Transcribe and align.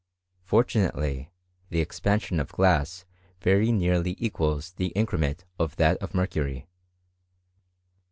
Fortu 0.43 0.79
nately, 0.81 1.29
the 1.69 1.79
expansion 1.79 2.39
of 2.39 2.51
glass 2.51 3.05
very 3.39 3.71
nearly 3.71 4.15
equals 4.17 4.71
the 4.71 4.87
increment 4.95 5.45
of 5.59 5.75
that 5.75 5.97
of 5.97 6.15
mercury. 6.15 6.65